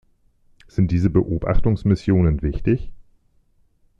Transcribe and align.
Sind 0.67 0.89
diese 0.89 1.11
Beobachtungsmissionen 1.11 2.41
wichtig? 2.41 2.89